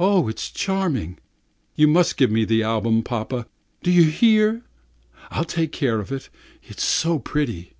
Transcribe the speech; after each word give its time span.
Oh, 0.00 0.26
it's 0.26 0.50
charming! 0.50 1.18
You 1.76 1.86
must 1.86 2.16
give 2.16 2.32
me 2.32 2.44
the 2.44 2.64
album, 2.64 3.04
papa, 3.04 3.46
do 3.80 3.92
you 3.92 4.02
hear? 4.02 4.64
I'll 5.30 5.44
take 5.44 5.70
care 5.70 6.00
of 6.00 6.10
it, 6.10 6.28
it's 6.64 6.82
so 6.82 7.20
pretty." 7.20 7.76